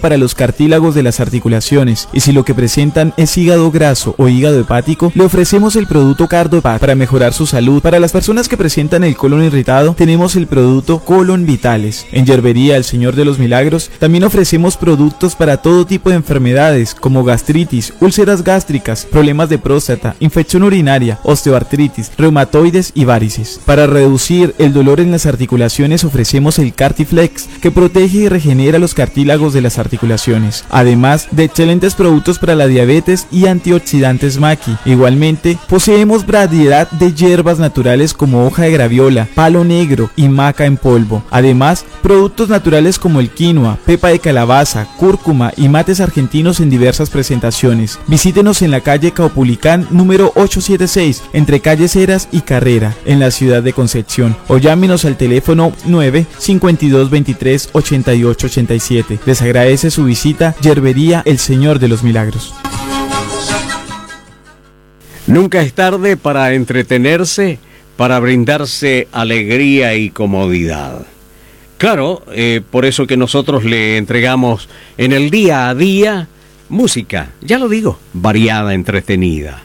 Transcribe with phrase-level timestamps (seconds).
[0.00, 4.26] para los cartílagos de las articulaciones y si lo que presentan es hígado graso o
[4.26, 7.82] hígado hepático, le ofrecemos el producto Cardopat para mejorar su salud.
[7.82, 12.06] Para las personas que presentan el colon irritado, tenemos el producto Colon Vitales.
[12.12, 16.94] En Yerbería El Señor de los Milagros, también ofrecemos productos para todo tipo de enfermedades
[16.94, 23.60] como gastritis, úlceras gástricas, problemas de próstata, infección urinaria, osteoartritis, reumatoides y varices.
[23.66, 28.94] Para reducir el dolor en las articulaciones ofrecemos el Cartiflex, que protege y regenera los
[28.94, 34.76] cartílagos de las articulaciones, además de excelentes productos para la diabetes y antioxidantes Maki.
[34.84, 40.76] Igualmente, poseemos variedad de hierbas naturales como hoja de graviola, palo negro y maca en
[40.76, 41.22] polvo.
[41.30, 47.10] Además, productos naturales como el quinoa, pepa de calabaza, cúrcuma y mates argentinos en diversas
[47.10, 47.98] presentaciones.
[48.06, 53.62] Visítenos en la calle Caupulicán número 876 entre calles Heras y Carrera en la ciudad
[53.62, 61.22] de Concepción o llámenos al teléfono 9 52 23 88 87 agradece su visita Yerbería
[61.24, 62.54] El Señor de los Milagros.
[65.26, 67.58] Nunca es tarde para entretenerse,
[67.96, 71.06] para brindarse alegría y comodidad.
[71.78, 74.68] Claro, eh, por eso que nosotros le entregamos
[74.98, 76.28] en el día a día
[76.68, 79.62] música, ya lo digo, variada, entretenida,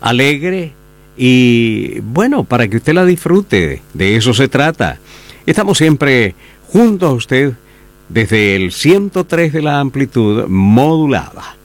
[0.00, 0.74] alegre
[1.16, 5.00] y bueno, para que usted la disfrute, de eso se trata.
[5.44, 6.36] Estamos siempre
[6.68, 7.54] junto a usted
[8.08, 11.56] desde el 103 de la amplitud modulada.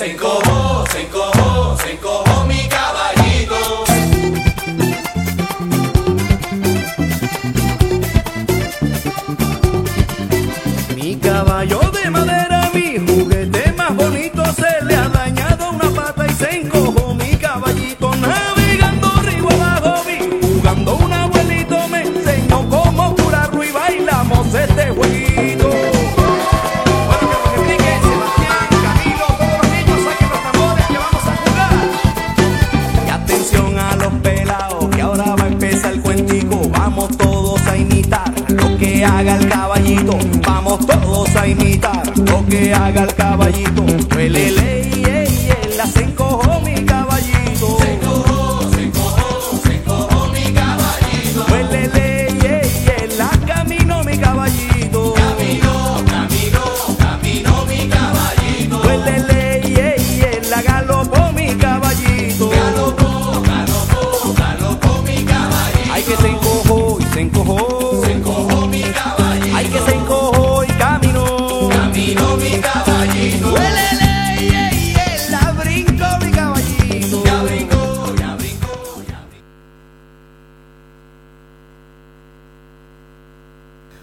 [0.00, 0.49] Cinco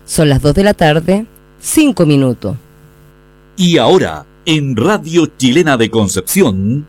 [0.07, 1.25] Son las 2 de la tarde,
[1.59, 2.55] 5 minutos.
[3.57, 6.87] Y ahora, en Radio Chilena de Concepción,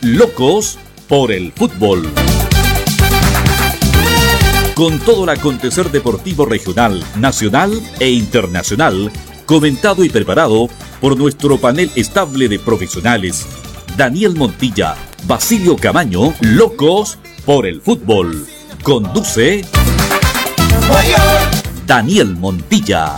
[0.00, 0.78] Locos
[1.08, 2.10] por el Fútbol.
[4.74, 9.12] Con todo el acontecer deportivo regional, nacional e internacional,
[9.46, 10.68] comentado y preparado
[11.00, 13.46] por nuestro panel estable de profesionales,
[13.96, 18.44] Daniel Montilla, Basilio Camaño, Locos por el Fútbol.
[18.82, 19.64] Conduce...
[21.86, 23.16] Daniel Montilla.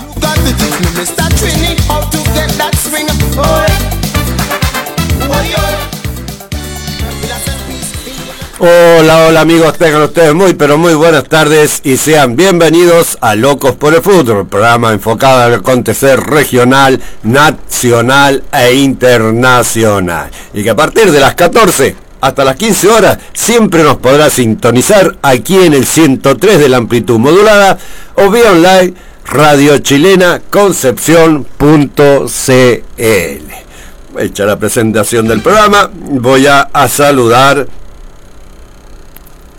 [8.58, 13.76] Hola, hola amigos, tengan ustedes muy pero muy buenas tardes y sean bienvenidos a Locos
[13.76, 20.30] por el Fútbol, programa enfocado al acontecer regional, nacional e internacional.
[20.54, 25.18] Y que a partir de las 14 hasta las 15 horas siempre nos podrá sintonizar
[25.20, 27.76] aquí en el 103 de la amplitud modulada
[28.14, 28.94] o vía online
[29.26, 31.44] Radio Chilena Concepción.cl.
[34.18, 37.66] Hecha la presentación del programa, voy a, saludar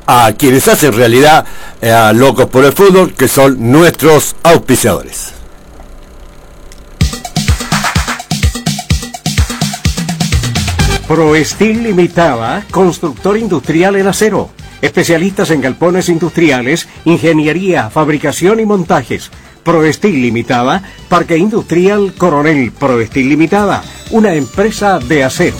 [0.07, 1.45] a quienes hacen realidad
[1.83, 5.33] eh, a Locos por el Fútbol, que son nuestros auspiciadores.
[11.07, 14.49] Proestil Limitada, constructor industrial en acero.
[14.81, 19.29] Especialistas en galpones industriales, ingeniería, fabricación y montajes.
[19.63, 25.55] Proestil Limitada, Parque Industrial Coronel Proestil Limitada, una empresa de acero.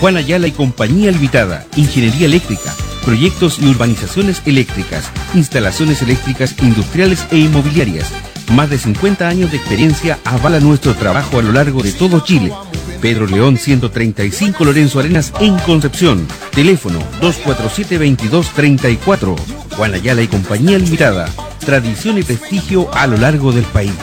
[0.00, 7.38] Juan Ayala y Compañía Limitada, Ingeniería Eléctrica, proyectos y urbanizaciones eléctricas, instalaciones eléctricas industriales e
[7.38, 8.10] inmobiliarias.
[8.54, 12.52] Más de 50 años de experiencia avala nuestro trabajo a lo largo de todo Chile
[13.00, 16.24] Pedro León 135 Lorenzo Arenas en Concepción.
[16.52, 19.36] Teléfono 247-2234.
[19.76, 21.28] Juan Ayala y Compañía Limitada.
[21.60, 23.94] Tradición y prestigio a lo largo del país.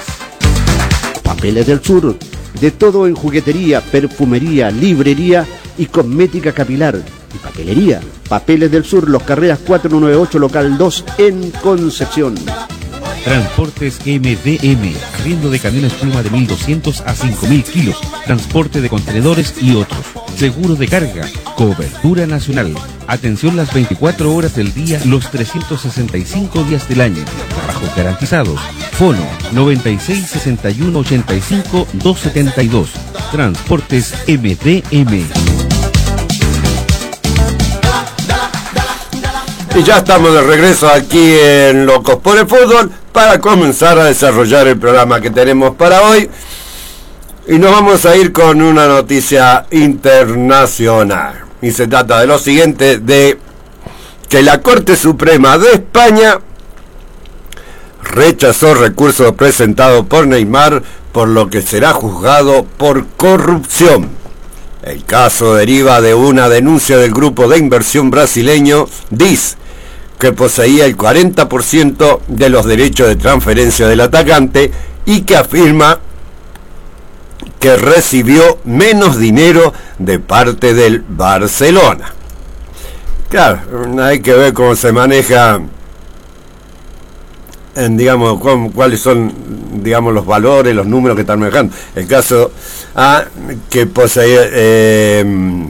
[1.24, 2.18] Papeles del Sur.
[2.60, 5.46] De todo en juguetería, perfumería, librería
[5.78, 7.02] y cosmética capilar.
[7.34, 8.00] Y papelería.
[8.30, 12.36] Papeles del Sur, Los Carreras 498, local 2 en Concepción.
[13.26, 19.74] Transportes MDM, arriendo de camiones pluma de 1.200 a 5.000 kilos, transporte de contenedores y
[19.74, 20.06] otros.
[20.38, 22.76] Seguro de carga, cobertura nacional.
[23.08, 27.26] Atención las 24 horas del día, los 365 días del año.
[27.50, 28.60] Trabajos garantizados.
[28.92, 32.92] Fono 96 61 85 272.
[33.32, 35.65] Transportes MDM.
[39.78, 44.68] Y ya estamos de regreso aquí en Locos por el Fútbol para comenzar a desarrollar
[44.68, 46.30] el programa que tenemos para hoy.
[47.48, 51.44] Y nos vamos a ir con una noticia internacional.
[51.62, 53.38] Y se trata de lo siguiente, de
[54.30, 56.40] que la Corte Suprema de España
[58.02, 64.10] rechazó recursos presentados por Neymar por lo que será juzgado por corrupción.
[64.84, 69.58] El caso deriva de una denuncia del grupo de inversión brasileño DIS,
[70.34, 74.72] poseía el 40% de los derechos de transferencia del atacante
[75.06, 76.00] y que afirma
[77.60, 82.14] que recibió menos dinero de parte del Barcelona.
[83.30, 83.60] Claro,
[84.02, 85.60] hay que ver cómo se maneja,
[87.76, 88.40] en, digamos,
[88.74, 89.34] cuáles son,
[89.84, 91.76] digamos, los valores, los números que están manejando.
[91.96, 92.52] El caso
[92.96, 93.26] A,
[93.70, 94.50] que posee...
[94.52, 95.66] Eh,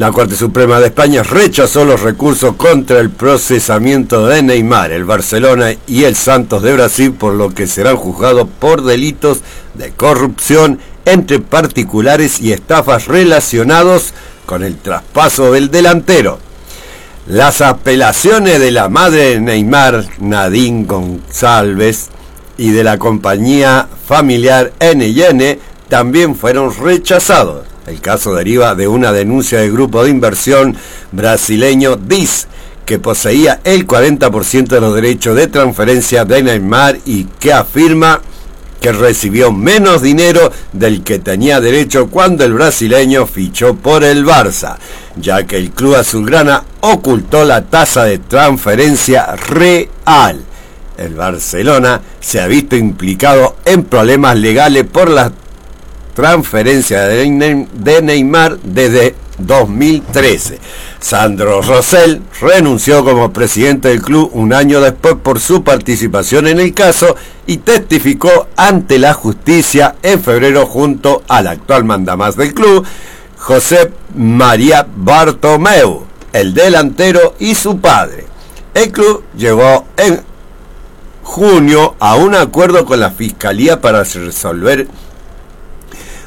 [0.00, 5.74] La Corte Suprema de España rechazó los recursos contra el procesamiento de Neymar, el Barcelona
[5.86, 9.40] y el Santos de Brasil, por lo que serán juzgados por delitos
[9.74, 14.14] de corrupción entre particulares y estafas relacionados
[14.46, 16.38] con el traspaso del delantero.
[17.26, 22.08] Las apelaciones de la madre de Neymar, Nadine González,
[22.56, 25.58] y de la compañía familiar NN
[25.90, 27.69] también fueron rechazados.
[27.86, 30.76] El caso deriva de una denuncia del grupo de inversión
[31.12, 32.46] brasileño DIS,
[32.84, 38.20] que poseía el 40% de los derechos de transferencia de Neymar y que afirma
[38.80, 44.78] que recibió menos dinero del que tenía derecho cuando el brasileño fichó por el Barça,
[45.16, 50.42] ya que el club azulgrana ocultó la tasa de transferencia real.
[50.96, 55.30] El Barcelona se ha visto implicado en problemas legales por la
[56.20, 60.58] transferencia de Neymar desde 2013.
[61.00, 66.74] Sandro Rosell renunció como presidente del club un año después por su participación en el
[66.74, 72.84] caso y testificó ante la justicia en febrero junto al actual mandamás del club,
[73.38, 78.26] José María Bartomeu, el delantero y su padre.
[78.74, 80.20] El club llegó en
[81.22, 84.86] junio a un acuerdo con la Fiscalía para resolver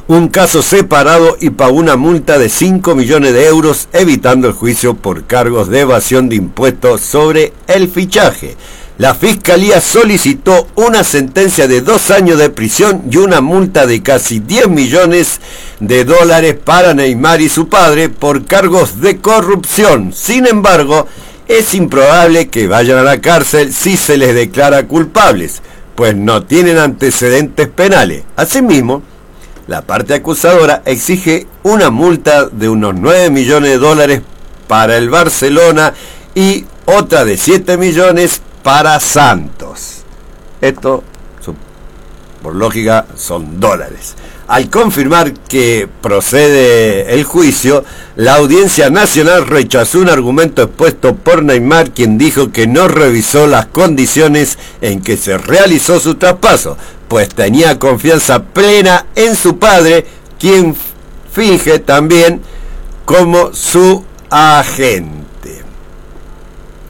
[0.07, 4.95] un caso separado y pagó una multa de 5 millones de euros evitando el juicio
[4.95, 8.57] por cargos de evasión de impuestos sobre el fichaje.
[8.98, 14.39] La Fiscalía solicitó una sentencia de dos años de prisión y una multa de casi
[14.39, 15.39] 10 millones
[15.79, 20.13] de dólares para Neymar y su padre por cargos de corrupción.
[20.13, 21.07] Sin embargo,
[21.48, 25.63] es improbable que vayan a la cárcel si se les declara culpables,
[25.95, 28.24] pues no tienen antecedentes penales.
[28.36, 29.01] Asimismo,
[29.67, 34.22] la parte acusadora exige una multa de unos 9 millones de dólares
[34.67, 35.93] para el Barcelona
[36.36, 40.03] y otra de 7 millones para Santos.
[40.60, 41.03] Esto,
[42.41, 44.15] por lógica, son dólares.
[44.48, 47.86] Al confirmar que procede el juicio,
[48.17, 53.67] la Audiencia Nacional rechazó un argumento expuesto por Neymar, quien dijo que no revisó las
[53.67, 56.77] condiciones en que se realizó su traspaso,
[57.13, 60.03] pues tenía confianza plena en su padre,
[60.39, 60.75] quien
[61.32, 62.41] finge también
[63.05, 65.62] como su agente.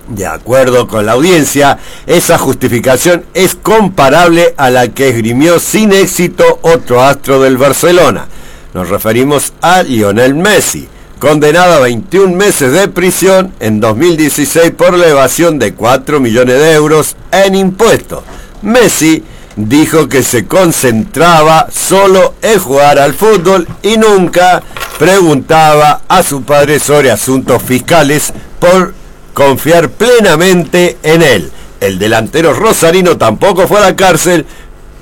[0.07, 1.77] De acuerdo con la audiencia,
[2.07, 8.27] esa justificación es comparable a la que esgrimió sin éxito otro astro del Barcelona.
[8.73, 10.87] Nos referimos a Lionel Messi,
[11.19, 16.71] condenado a 21 meses de prisión en 2016 por la evasión de 4 millones de
[16.71, 18.23] euros en impuestos.
[18.61, 19.21] Messi
[19.55, 24.63] dijo que se concentraba solo en jugar al fútbol y nunca
[24.97, 28.93] preguntaba a su padre sobre asuntos fiscales por
[29.33, 31.51] confiar plenamente en él.
[31.79, 34.45] El delantero rosarino tampoco fue a la cárcel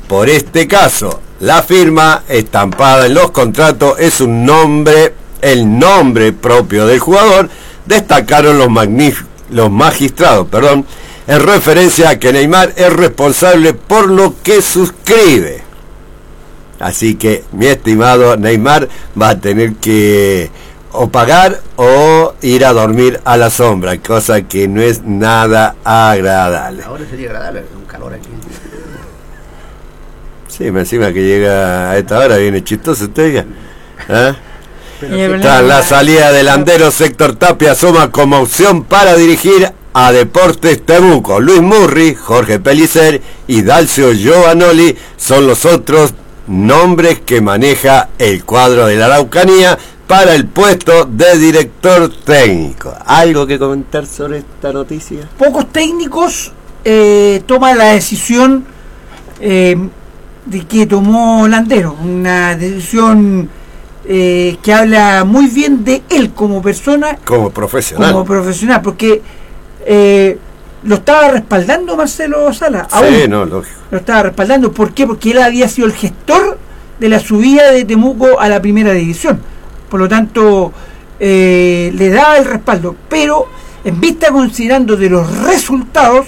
[0.08, 1.22] por este caso.
[1.40, 7.50] La firma estampada en los contratos es un nombre, el nombre propio del jugador,
[7.86, 8.70] destacaron los,
[9.50, 10.86] los magistrados, perdón,
[11.32, 15.64] en referencia a que Neymar es responsable por lo que suscribe.
[16.78, 20.52] Así que mi estimado Neymar va a tener que
[20.92, 26.84] o pagar o ir a dormir a la sombra, cosa que no es nada agradable.
[26.84, 28.28] Ahora sería agradable, un calor aquí.
[30.50, 33.46] Sí, me encima que llega a esta hora, viene chistoso usted ya.
[34.10, 34.36] ¿Ah?
[35.02, 41.40] la salida del andero sector Tapia suma como opción para dirigir a Deportes Temuco.
[41.40, 46.14] Luis Murri, Jorge Pelicer y Dalcio Giovanoli son los otros
[46.48, 52.94] nombres que maneja el cuadro de la Araucanía para el puesto de director técnico.
[53.06, 55.30] ¿Algo que comentar sobre esta noticia?
[55.38, 56.52] Pocos técnicos
[56.84, 58.66] eh, toman la decisión
[59.40, 59.78] eh,
[60.46, 63.50] de que tomó Landero, una decisión
[64.04, 67.18] eh, que habla muy bien de él como persona.
[67.24, 68.12] Como profesional.
[68.12, 69.22] Como profesional, porque
[69.86, 70.38] eh,
[70.84, 72.88] lo estaba respaldando Marcelo Sala.
[72.90, 73.76] Sí, no, lógico.
[73.92, 74.72] Lo estaba respaldando.
[74.72, 75.06] ¿Por qué?
[75.06, 76.58] Porque él había sido el gestor
[77.00, 79.40] de la subida de Temuco a la primera división.
[79.90, 80.72] Por lo tanto,
[81.20, 82.96] eh, le daba el respaldo.
[83.10, 83.48] Pero,
[83.84, 86.28] en vista considerando de los resultados,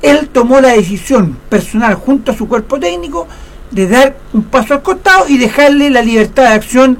[0.00, 3.26] él tomó la decisión personal junto a su cuerpo técnico
[3.70, 6.98] de dar un paso al costado y dejarle la libertad de acción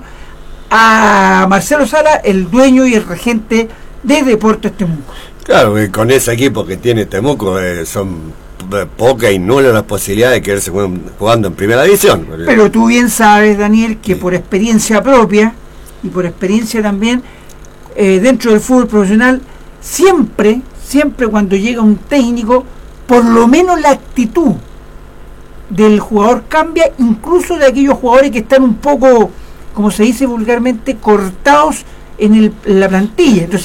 [0.71, 3.69] a Marcelo Sala, el dueño y el regente
[4.03, 5.13] de Deportes Temuco.
[5.45, 8.33] Claro, con ese equipo que tiene Temuco eh, son
[8.73, 10.71] eh, pocas y nulas las posibilidades de quedarse
[11.19, 12.27] jugando en primera división.
[12.47, 15.55] Pero tú bien sabes, Daniel, que por experiencia propia
[16.03, 17.23] y por experiencia también,
[17.95, 19.43] eh, dentro del fútbol profesional,
[19.83, 22.65] siempre, siempre cuando llega un técnico,
[23.07, 24.55] por lo menos la actitud
[25.69, 29.31] del jugador cambia, incluso de aquellos jugadores que están un poco,
[29.75, 31.85] como se dice vulgarmente, cortados
[32.17, 33.45] en, el, en la plantilla.
[33.45, 33.63] Entonces,